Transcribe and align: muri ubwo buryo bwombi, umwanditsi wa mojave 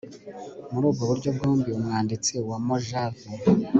muri 0.71 0.85
ubwo 0.89 1.03
buryo 1.09 1.29
bwombi, 1.37 1.69
umwanditsi 1.73 2.33
wa 2.49 2.57
mojave 2.67 3.25